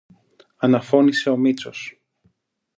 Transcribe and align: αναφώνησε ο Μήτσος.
αναφώνησε 0.57 1.29
ο 1.29 1.37
Μήτσος. 1.37 2.01